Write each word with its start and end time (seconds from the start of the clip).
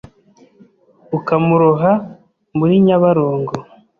Ukamuroha 1.17 1.91
muri 2.57 2.75
nyabarongo 2.85 3.53